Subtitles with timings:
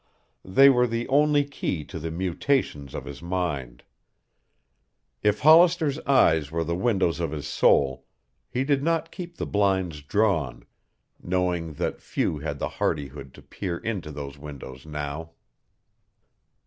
[0.43, 3.83] They were the only key to the mutations of his mind.
[5.21, 8.07] If Hollister's eyes were the windows of his soul,
[8.49, 10.65] he did not keep the blinds drawn,
[11.21, 15.33] knowing that few had the hardihood to peer into those windows now.